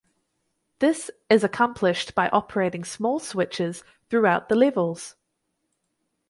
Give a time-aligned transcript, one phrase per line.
[0.79, 5.15] This is accomplished by operating small switches throughout the levels.